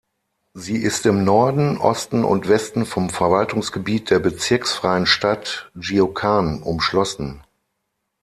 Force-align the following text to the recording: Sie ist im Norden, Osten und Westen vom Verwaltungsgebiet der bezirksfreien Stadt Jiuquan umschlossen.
Sie 0.55 0.77
ist 0.77 1.05
im 1.05 1.23
Norden, 1.23 1.77
Osten 1.77 2.23
und 2.25 2.47
Westen 2.49 2.87
vom 2.87 3.11
Verwaltungsgebiet 3.11 4.09
der 4.09 4.17
bezirksfreien 4.17 5.05
Stadt 5.05 5.71
Jiuquan 5.79 6.63
umschlossen. 6.63 7.43